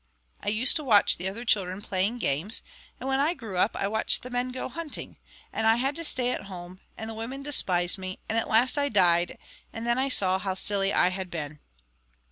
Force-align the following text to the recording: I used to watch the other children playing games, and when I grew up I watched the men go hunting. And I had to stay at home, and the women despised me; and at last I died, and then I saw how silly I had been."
I 0.41 0.49
used 0.49 0.75
to 0.77 0.83
watch 0.83 1.17
the 1.17 1.29
other 1.29 1.45
children 1.45 1.79
playing 1.79 2.17
games, 2.17 2.63
and 2.99 3.07
when 3.07 3.19
I 3.19 3.35
grew 3.35 3.57
up 3.57 3.75
I 3.75 3.87
watched 3.87 4.23
the 4.23 4.31
men 4.31 4.49
go 4.51 4.67
hunting. 4.67 5.17
And 5.53 5.67
I 5.67 5.75
had 5.75 5.95
to 5.95 6.03
stay 6.03 6.31
at 6.31 6.45
home, 6.45 6.79
and 6.97 7.07
the 7.07 7.13
women 7.13 7.43
despised 7.43 7.99
me; 7.99 8.17
and 8.27 8.35
at 8.35 8.47
last 8.49 8.79
I 8.79 8.89
died, 8.89 9.37
and 9.71 9.85
then 9.85 9.99
I 9.99 10.09
saw 10.09 10.39
how 10.39 10.55
silly 10.55 10.91
I 10.91 11.09
had 11.09 11.29
been." 11.29 11.59